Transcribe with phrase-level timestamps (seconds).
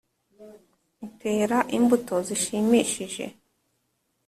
[1.05, 3.25] ukera imbuto zishimishije.